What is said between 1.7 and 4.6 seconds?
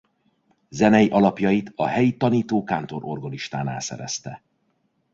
a helyi tanító-kántor-orgonistánál szerezte.